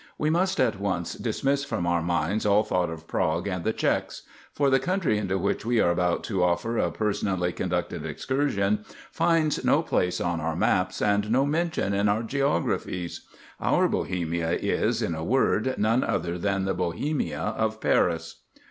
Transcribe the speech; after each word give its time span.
We 0.17 0.31
must 0.31 0.59
at 0.59 0.79
once 0.79 1.13
dismiss 1.13 1.63
from 1.63 1.85
our 1.85 2.01
minds 2.01 2.43
all 2.43 2.63
thought 2.63 2.89
of 2.89 3.07
Prague 3.07 3.45
and 3.47 3.63
the 3.63 3.71
Czechs; 3.71 4.23
for 4.51 4.71
the 4.71 4.79
country 4.79 5.19
into 5.19 5.37
which 5.37 5.63
we 5.63 5.79
are 5.79 5.91
about 5.91 6.23
to 6.23 6.41
offer 6.43 6.79
a 6.79 6.89
personally 6.89 7.53
conducted 7.53 8.03
excursion 8.03 8.83
finds 9.11 9.63
no 9.63 9.83
place 9.83 10.19
on 10.19 10.41
our 10.41 10.55
maps 10.55 11.03
and 11.03 11.29
no 11.29 11.45
mention 11.45 11.93
in 11.93 12.09
our 12.09 12.23
geographies. 12.23 13.27
Our 13.59 13.87
Bohemia 13.87 14.53
is, 14.53 15.03
in 15.03 15.13
a 15.13 15.23
word, 15.23 15.75
none 15.77 16.03
other 16.03 16.39
than 16.39 16.65
the 16.65 16.73
Bohemia 16.73 17.39
of 17.55 17.79
Paris. 17.79 18.37